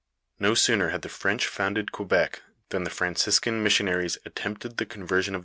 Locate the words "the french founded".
1.03-1.91